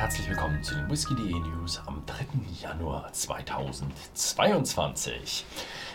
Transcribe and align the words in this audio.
herzlich 0.00 0.30
willkommen 0.30 0.64
zu 0.64 0.74
den 0.74 0.90
Whisky.de 0.90 1.40
News 1.40 1.78
am 1.84 2.02
3. 2.06 2.24
Januar 2.62 3.12
2022. 3.12 5.44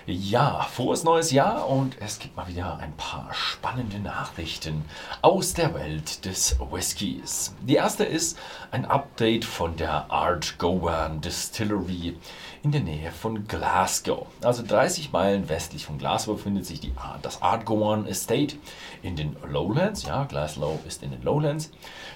Ja, 0.07 0.67
frohes 0.71 1.03
neues 1.03 1.31
Jahr 1.31 1.67
und 1.67 1.99
es 1.99 2.19
gibt 2.19 2.37
mal 2.37 2.47
wieder 2.47 2.77
ein 2.77 2.95
paar 2.95 3.27
spannende 3.33 3.97
Nachrichten 3.97 4.85
aus 5.23 5.55
der 5.55 5.73
Welt 5.73 6.25
des 6.25 6.57
Whiskys. 6.59 7.55
Die 7.61 7.73
erste 7.73 8.03
ist 8.03 8.37
ein 8.69 8.85
Update 8.85 9.45
von 9.45 9.75
der 9.77 10.11
Art 10.11 10.59
Gowan 10.59 11.21
Distillery 11.21 12.15
in 12.61 12.71
der 12.71 12.81
Nähe 12.81 13.11
von 13.11 13.47
Glasgow. 13.47 14.27
Also 14.43 14.63
30 14.63 15.11
Meilen 15.11 15.49
westlich 15.49 15.85
von 15.85 15.97
Glasgow 15.97 16.35
befindet 16.35 16.67
sich 16.67 16.79
die 16.79 16.93
das 17.23 17.41
Art 17.41 17.65
Gowan 17.65 18.05
Estate 18.05 18.57
in 19.01 19.15
den 19.15 19.35
Lowlands. 19.47 20.03
Ja, 20.03 20.25
Glasgow 20.25 20.79
ist 20.87 21.01
in 21.01 21.11
den 21.11 21.23
Lowlands. 21.23 21.71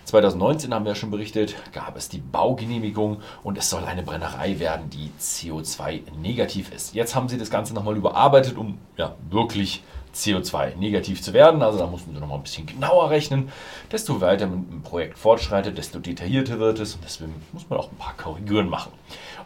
2019 0.06 0.74
haben 0.74 0.86
wir 0.86 0.96
schon 0.96 1.12
berichtet, 1.12 1.56
gab 1.72 1.96
es 1.96 2.10
die 2.10 2.18
Baugenehmigung 2.18 3.22
und 3.44 3.58
es 3.58 3.70
soll 3.70 3.86
eine 3.86 4.02
Brennerei 4.02 4.60
werden, 4.60 4.90
die 4.90 5.12
CO2 5.20 6.02
negativ 6.20 6.72
ist. 6.72 6.96
Jetzt 6.96 7.16
haben 7.16 7.30
sie 7.30 7.38
das 7.38 7.52
Ganze 7.52 7.76
nochmal 7.80 7.98
überarbeitet, 7.98 8.58
um 8.58 8.78
ja, 8.98 9.16
wirklich 9.30 9.84
CO2 10.14 10.76
negativ 10.76 11.22
zu 11.22 11.34
werden. 11.34 11.62
Also 11.62 11.80
da 11.80 11.88
mussten 11.88 12.14
sie 12.14 12.20
nochmal 12.20 12.38
ein 12.38 12.44
bisschen 12.44 12.66
genauer 12.66 13.10
rechnen. 13.10 13.50
Desto 13.92 14.22
weiter 14.22 14.48
mit 14.48 14.70
dem 14.70 14.82
Projekt 14.82 15.18
fortschreitet, 15.18 15.78
desto 15.78 16.00
detaillierter 16.00 16.60
wird 16.60 16.80
es 16.80 16.96
und 16.96 17.04
deswegen 17.04 17.34
muss 17.52 17.70
man 17.70 17.80
auch 17.80 17.92
ein 17.92 17.98
paar 17.98 18.16
Korriguren 18.18 18.70
machen. 18.70 18.92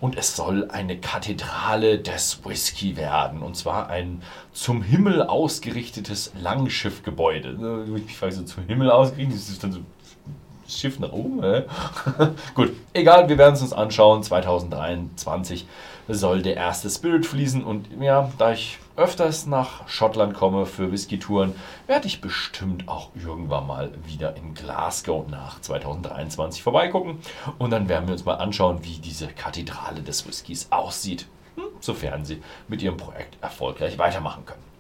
Und 0.01 0.17
es 0.17 0.35
soll 0.35 0.69
eine 0.69 0.97
Kathedrale 0.97 1.99
des 1.99 2.43
Whisky 2.45 2.97
werden. 2.97 3.41
Und 3.41 3.55
zwar 3.55 3.89
ein 3.89 4.21
zum 4.51 4.81
Himmel 4.81 5.21
ausgerichtetes 5.21 6.34
Langschiffgebäude. 6.41 7.85
Ich 8.07 8.17
frage 8.17 8.34
so 8.34 8.43
zum 8.43 8.65
Himmel 8.65 8.91
ausgerichtet, 8.91 9.35
das 9.35 9.49
ist 9.49 9.63
dann 9.63 9.71
so 9.71 9.79
Schiff 10.67 10.99
nach 10.99 11.12
oben. 11.12 11.43
Äh? 11.43 11.63
Gut, 12.55 12.71
egal, 12.93 13.29
wir 13.29 13.37
werden 13.37 13.55
es 13.55 13.62
uns 13.62 13.74
anschauen. 13.74 14.24
2023 14.24 15.65
soll 16.07 16.41
der 16.41 16.55
erste 16.55 16.90
Spirit 16.90 17.26
fließen 17.26 17.63
und 17.63 17.87
ja, 17.99 18.32
da 18.37 18.51
ich 18.51 18.79
öfters 18.96 19.46
nach 19.46 19.87
Schottland 19.87 20.34
komme 20.34 20.65
für 20.65 20.91
Whisky-Touren, 20.91 21.55
werde 21.87 22.07
ich 22.07 22.21
bestimmt 22.21 22.87
auch 22.87 23.10
irgendwann 23.15 23.65
mal 23.65 23.91
wieder 24.05 24.35
in 24.35 24.54
Glasgow 24.54 25.27
nach 25.29 25.62
2023 25.62 26.62
vorbeigucken 26.62 27.20
und 27.57 27.71
dann 27.71 27.90
werden 27.90 28.07
wir 28.07 28.13
uns 28.13 28.26
mal 28.26 28.35
anschauen, 28.35 28.84
wie 28.84 28.98
diese 28.99 29.27
Kathedrale 29.27 30.02
des 30.02 30.27
Whiskys 30.27 30.68
aussieht, 30.70 31.26
hm, 31.55 31.63
sofern 31.80 32.26
sie 32.26 32.43
mit 32.68 32.82
ihrem 32.82 32.98
Projekt 32.98 33.37
erfolgreich 33.41 33.98
weitermachen 33.98 34.46
können. 34.46 34.73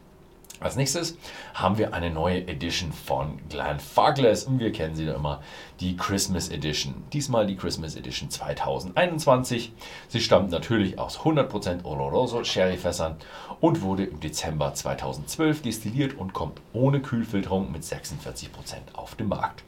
Als 0.63 0.77
nächstes 0.77 1.17
haben 1.53 1.77
wir 1.77 1.93
eine 1.93 2.09
neue 2.09 2.47
Edition 2.47 2.93
von 2.93 3.37
Glenfarclas 3.49 4.45
und 4.45 4.59
wir 4.59 4.71
kennen 4.71 4.95
sie 4.95 5.05
immer, 5.07 5.41
die 5.81 5.97
Christmas 5.97 6.47
Edition. 6.47 7.03
Diesmal 7.11 7.45
die 7.45 7.57
Christmas 7.57 7.97
Edition 7.97 8.29
2021. 8.29 9.73
Sie 10.07 10.21
stammt 10.21 10.51
natürlich 10.51 10.97
aus 10.97 11.19
100% 11.19 11.83
Oloroso 11.83 12.45
Sherryfässern 12.45 13.17
und 13.59 13.81
wurde 13.81 14.05
im 14.05 14.21
Dezember 14.21 14.73
2012 14.73 15.63
destilliert 15.63 16.17
und 16.17 16.31
kommt 16.31 16.61
ohne 16.71 17.01
Kühlfilterung 17.01 17.69
mit 17.69 17.83
46% 17.83 18.47
auf 18.93 19.15
den 19.15 19.27
Markt. 19.27 19.65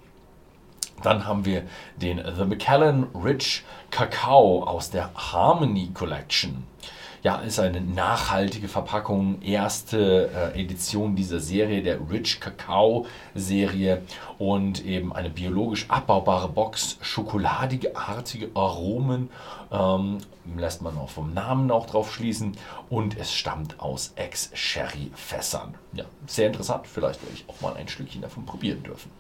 Dann 1.04 1.28
haben 1.28 1.44
wir 1.44 1.64
den 1.98 2.24
The 2.38 2.46
Macallan 2.46 3.08
Rich 3.14 3.66
Cacao 3.92 4.64
aus 4.64 4.92
der 4.92 5.12
Harmony 5.14 5.92
Collection 5.94 6.66
ja, 7.26 7.38
ist 7.38 7.60
eine 7.60 7.82
nachhaltige 7.82 8.68
Verpackung, 8.68 9.42
erste 9.42 10.30
äh, 10.54 10.62
Edition 10.62 11.16
dieser 11.16 11.40
Serie, 11.40 11.82
der 11.82 11.98
Rich 12.12 12.40
Cacao 12.40 13.08
Serie. 13.34 14.04
Und 14.38 14.86
eben 14.86 15.12
eine 15.12 15.32
biologisch 15.32 15.90
abbaubare 15.90 16.48
Box, 16.48 17.00
schokoladige 17.02 17.96
artige 17.96 18.52
Aromen, 18.54 19.32
ähm, 19.72 20.20
lässt 20.56 20.84
man 20.84 21.00
auch 21.00 21.10
vom 21.10 21.34
Namen 21.34 21.72
auch 21.72 21.88
drauf 21.88 22.14
schließen. 22.14 22.52
Und 22.92 23.18
es 23.18 23.34
stammt 23.34 23.80
aus 23.80 24.14
Ex-Sherry-Fässern. 24.18 25.74
Ja, 25.96 26.06
sehr 26.28 26.48
interessant, 26.48 26.88
vielleicht 26.88 27.22
werde 27.24 27.36
ich 27.36 27.46
auch 27.48 27.62
mal 27.62 27.76
ein 27.76 27.88
Stückchen 27.88 28.22
davon 28.22 28.46
probieren 28.46 28.84
dürfen. 28.84 29.12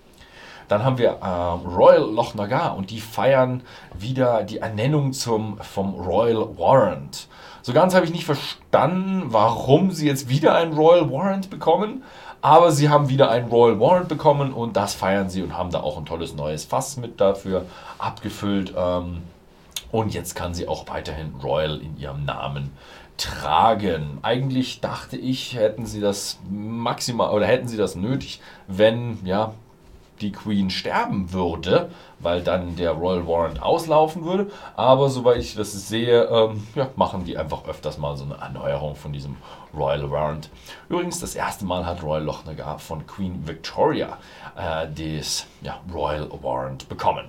Dann 0.67 0.83
haben 0.83 0.97
wir 0.97 1.09
äh, 1.21 1.75
Royal 1.75 2.09
Loch 2.11 2.33
Nagar 2.33 2.75
und 2.75 2.89
die 2.89 2.99
feiern 2.99 3.61
wieder 3.97 4.43
die 4.43 4.59
Ernennung 4.59 5.13
zum, 5.13 5.57
vom 5.59 5.93
Royal 5.93 6.57
Warrant. 6.57 7.27
So 7.61 7.73
ganz 7.73 7.95
habe 7.95 8.05
ich 8.05 8.11
nicht 8.11 8.25
verstanden, 8.25 9.25
warum 9.27 9.91
sie 9.91 10.07
jetzt 10.07 10.29
wieder 10.29 10.55
einen 10.55 10.73
Royal 10.73 11.11
Warrant 11.11 11.49
bekommen. 11.49 12.03
Aber 12.41 12.71
sie 12.71 12.89
haben 12.89 13.09
wieder 13.09 13.31
einen 13.31 13.47
Royal 13.47 13.79
Warrant 13.79 14.07
bekommen 14.07 14.53
und 14.53 14.77
das 14.77 14.93
feiern 14.93 15.29
sie 15.29 15.41
und 15.41 15.57
haben 15.57 15.71
da 15.71 15.79
auch 15.79 15.97
ein 15.97 16.05
tolles 16.05 16.35
neues 16.35 16.63
Fass 16.63 16.97
mit 16.97 17.19
dafür 17.19 17.65
abgefüllt. 17.97 18.73
Ähm, 18.77 19.23
und 19.91 20.13
jetzt 20.13 20.35
kann 20.35 20.53
sie 20.53 20.67
auch 20.67 20.87
weiterhin 20.87 21.35
Royal 21.43 21.79
in 21.79 21.97
ihrem 21.97 22.25
Namen 22.25 22.71
tragen. 23.17 24.19
Eigentlich 24.21 24.81
dachte 24.81 25.17
ich, 25.17 25.55
hätten 25.55 25.85
sie 25.85 26.01
das 26.01 26.39
maximal 26.49 27.31
oder 27.31 27.45
hätten 27.45 27.67
sie 27.67 27.77
das 27.77 27.95
nötig, 27.95 28.41
wenn 28.67 29.25
ja 29.25 29.53
die 30.21 30.31
Queen 30.31 30.69
sterben 30.69 31.33
würde, 31.33 31.89
weil 32.19 32.41
dann 32.41 32.75
der 32.77 32.91
Royal 32.91 33.27
Warrant 33.27 33.61
auslaufen 33.61 34.23
würde. 34.23 34.49
Aber 34.75 35.09
soweit 35.09 35.39
ich 35.39 35.55
das 35.55 35.73
sehe, 35.73 36.23
ähm, 36.23 36.65
ja, 36.75 36.89
machen 36.95 37.25
die 37.25 37.37
einfach 37.37 37.67
öfters 37.67 37.97
mal 37.97 38.15
so 38.15 38.23
eine 38.23 38.35
Erneuerung 38.35 38.95
von 38.95 39.11
diesem 39.11 39.35
Royal 39.75 40.09
Warrant. 40.09 40.49
Übrigens, 40.89 41.19
das 41.19 41.35
erste 41.35 41.65
Mal 41.65 41.85
hat 41.85 42.01
Royal 42.01 42.23
Lochnagar 42.23 42.79
von 42.79 43.05
Queen 43.05 43.45
Victoria 43.45 44.17
äh, 44.55 44.87
das 44.87 45.45
ja, 45.61 45.79
Royal 45.93 46.29
Warrant 46.41 46.87
bekommen. 46.87 47.25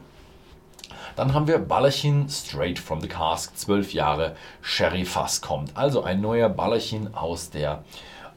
Dann 1.16 1.32
haben 1.32 1.48
wir 1.48 1.58
Ballerchen 1.58 2.28
Straight 2.28 2.78
from 2.78 3.00
the 3.00 3.08
Cask, 3.08 3.56
12 3.56 3.94
Jahre 3.94 4.36
Sherry 4.60 5.06
Fass 5.06 5.40
kommt. 5.40 5.74
Also 5.74 6.02
ein 6.02 6.20
neuer 6.20 6.50
Ballerchen 6.50 7.14
aus 7.14 7.48
der 7.48 7.82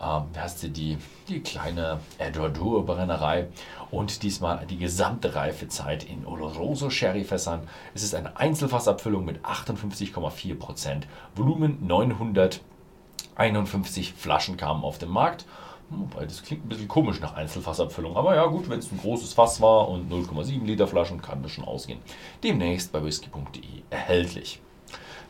ähm, 0.01 0.23
wie 0.31 0.39
heißt 0.39 0.59
sie, 0.59 0.69
die, 0.69 0.97
die 1.27 1.41
kleine 1.41 1.99
Edwardur 2.17 2.85
Brennerei 2.85 3.49
und 3.91 4.23
diesmal 4.23 4.65
die 4.65 4.77
gesamte 4.77 5.35
Reifezeit 5.35 6.05
in 6.05 6.25
Oloroso 6.25 6.89
Sherryfässern. 6.89 7.67
Es 7.93 8.03
ist 8.03 8.15
eine 8.15 8.37
Einzelfassabfüllung 8.37 9.25
mit 9.25 9.43
58,4%, 9.43 11.01
Volumen 11.35 11.85
951 11.85 14.13
Flaschen 14.13 14.55
kamen 14.55 14.85
auf 14.85 14.99
den 14.99 15.09
Markt. 15.09 15.45
Wobei, 15.89 16.25
das 16.25 16.43
klingt 16.43 16.65
ein 16.65 16.69
bisschen 16.69 16.87
komisch 16.87 17.19
nach 17.19 17.33
Einzelfassabfüllung. 17.33 18.15
Aber 18.15 18.35
ja, 18.35 18.45
gut, 18.45 18.69
wenn 18.69 18.79
es 18.79 18.91
ein 18.91 18.99
großes 18.99 19.33
Fass 19.33 19.59
war 19.59 19.89
und 19.89 20.11
0,7 20.11 20.63
Liter 20.65 20.87
Flaschen, 20.87 21.21
kann 21.21 21.41
das 21.41 21.51
schon 21.51 21.65
ausgehen. 21.65 21.99
Demnächst 22.43 22.91
bei 22.91 23.03
whisky.de 23.03 23.63
erhältlich. 23.89 24.61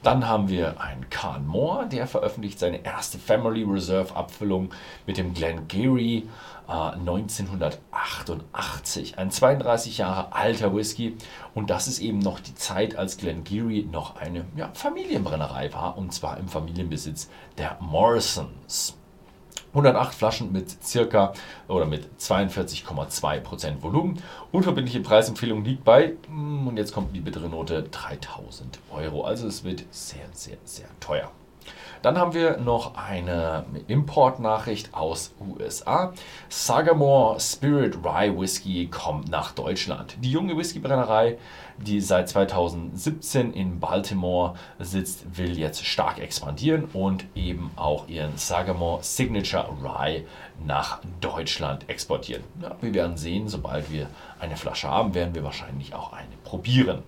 Dann 0.04 0.28
haben 0.28 0.48
wir 0.48 0.80
einen 0.80 1.10
Carl 1.10 1.42
Moore, 1.42 1.88
der 1.88 2.08
veröffentlicht 2.08 2.58
seine 2.58 2.86
erste 2.86 3.20
Family 3.20 3.64
Reserve 3.64 4.16
Abfüllung 4.16 4.70
mit 5.06 5.18
dem 5.18 5.34
Glengarry 5.34 6.30
äh, 6.70 6.72
1988. 6.72 9.18
Ein 9.18 9.32
32 9.32 9.98
Jahre 9.98 10.34
alter 10.34 10.74
Whisky 10.74 11.18
und 11.54 11.70
das 11.70 11.90
ist 11.90 12.00
eben 12.00 12.20
noch 12.20 12.40
die 12.40 12.56
Zeit, 12.56 12.96
als 12.96 13.18
Glengarry 13.18 13.90
noch 13.92 14.16
eine 14.16 14.46
ja, 14.56 14.70
Familienbrennerei 14.74 15.74
war 15.74 15.98
und 15.98 16.14
zwar 16.14 16.38
im 16.38 16.48
Familienbesitz 16.48 17.30
der 17.58 17.76
Morrisons. 17.82 18.96
108 19.74 20.14
Flaschen 20.14 20.52
mit 20.52 20.84
circa 20.84 21.34
oder 21.68 21.86
mit 21.86 22.08
42,2% 22.20 23.82
Volumen. 23.82 24.22
Unverbindliche 24.52 25.02
Preisempfehlung 25.02 25.64
liegt 25.64 25.84
bei, 25.84 26.14
mm, 26.28 26.68
und 26.68 26.78
jetzt 26.78 26.94
kommt 26.94 27.16
die 27.16 27.20
bittere 27.20 27.50
Note, 27.50 27.84
3000 27.84 28.80
Euro. 28.92 29.24
Also 29.24 29.48
es 29.48 29.64
wird 29.64 29.84
sehr, 29.92 30.26
sehr, 30.34 30.58
sehr 30.64 30.88
teuer. 31.00 31.32
Dann 32.02 32.18
haben 32.18 32.34
wir 32.34 32.58
noch 32.58 32.96
eine 32.96 33.66
Importnachricht 33.88 34.94
aus 34.94 35.34
USA. 35.42 36.14
Sagamore 36.48 37.40
Spirit 37.42 37.98
Rye 38.06 38.40
Whisky 38.40 38.88
kommt 38.88 39.30
nach 39.30 39.52
Deutschland. 39.52 40.16
Die 40.22 40.32
junge 40.32 40.58
Whiskybrennerei, 40.58 41.38
die 41.78 42.00
seit 42.00 42.30
2017 42.30 43.52
in 43.52 43.82
Baltimore 43.82 44.56
sitzt, 44.80 45.38
will 45.38 45.58
jetzt 45.58 45.86
stark 45.86 46.20
expandieren 46.20 46.86
und 46.94 47.26
eben 47.36 47.72
auch 47.76 48.08
ihren 48.08 48.38
Sagamore 48.38 49.04
Signature 49.04 49.68
Rye 49.84 50.26
nach 50.66 51.00
Deutschland 51.22 51.90
exportieren. 51.90 52.44
Ja, 52.62 52.76
wir 52.82 52.94
werden 52.94 53.18
sehen, 53.18 53.48
sobald 53.48 53.92
wir 53.92 54.08
eine 54.40 54.58
Flasche 54.58 54.90
haben, 54.90 55.14
werden 55.14 55.36
wir 55.36 55.44
wahrscheinlich 55.44 55.94
auch 55.94 56.14
eine 56.14 56.28
probieren. 56.44 57.04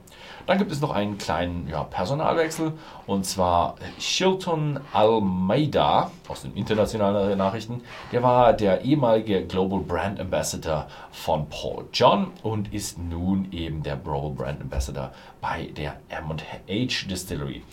Dann 0.47 0.57
gibt 0.57 0.71
es 0.71 0.81
noch 0.81 0.91
einen 0.91 1.17
kleinen 1.17 1.67
ja, 1.69 1.83
Personalwechsel 1.83 2.73
und 3.07 3.25
zwar 3.25 3.75
Shilton 3.99 4.79
Almeida 4.91 6.11
aus 6.27 6.41
den 6.41 6.55
internationalen 6.55 7.37
Nachrichten. 7.37 7.81
Der 8.11 8.23
war 8.23 8.53
der 8.53 8.81
ehemalige 8.81 9.45
Global 9.45 9.79
Brand 9.79 10.19
Ambassador 10.19 10.87
von 11.11 11.47
Paul 11.49 11.85
John 11.93 12.31
und 12.43 12.73
ist 12.73 12.97
nun 12.97 13.51
eben 13.51 13.83
der 13.83 13.97
Global 13.97 14.31
Brand 14.31 14.61
Ambassador 14.61 15.11
bei 15.39 15.65
der 15.77 15.97
M&H 16.09 17.07
Distillery. 17.07 17.63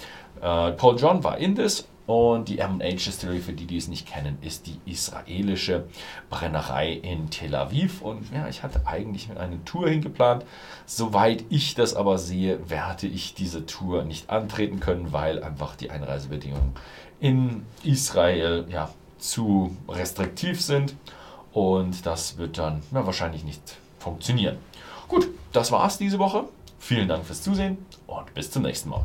Äh, 0.40 0.73
Paul 0.73 0.96
John 0.99 1.25
war 1.25 1.38
Indis 1.38 1.87
Und 2.06 2.49
die 2.49 2.58
M&H 2.58 3.05
Distillery, 3.05 3.40
für 3.40 3.52
die, 3.52 3.67
die 3.67 3.76
es 3.76 3.87
nicht 3.88 4.06
kennen, 4.06 4.38
ist 4.40 4.67
die 4.67 4.81
israelische 4.90 5.85
Brennerei 6.31 6.93
in 6.93 7.29
Tel 7.29 7.55
Aviv. 7.55 8.00
Und 8.00 8.32
ja, 8.32 8.49
ich 8.49 8.62
hatte 8.62 8.87
eigentlich 8.87 9.29
mit 9.29 9.37
einer 9.37 9.62
Tour 9.67 9.90
hingeplant. 9.90 10.46
Soweit 10.87 11.44
ich 11.50 11.75
das 11.75 11.94
aber 11.94 12.17
sehe, 12.17 12.70
werde 12.70 13.06
ich 13.06 13.35
diese 13.35 13.67
Tour 13.67 14.05
nicht 14.05 14.31
antreten 14.31 14.81
können, 14.81 15.12
weil 15.12 15.43
einfach 15.43 15.76
die 15.76 15.90
Einreisebedingungen 15.90 16.73
in 17.20 17.67
Israel 17.82 18.64
ja, 18.70 18.88
zu 19.19 19.76
restriktiv 19.87 20.62
sind. 20.62 20.94
Und 21.52 22.06
das 22.06 22.38
wird 22.38 22.56
dann 22.56 22.82
ja, 22.91 23.05
wahrscheinlich 23.05 23.44
nicht 23.44 23.76
funktionieren. 23.99 24.56
Gut, 25.08 25.29
das 25.52 25.73
war's 25.73 25.99
diese 25.99 26.19
Woche. 26.19 26.44
Vielen 26.79 27.08
Dank 27.08 27.26
fürs 27.26 27.43
Zusehen 27.43 27.76
und 28.06 28.32
bis 28.32 28.50
zum 28.50 28.62
nächsten 28.62 28.88
Mal. 28.88 29.05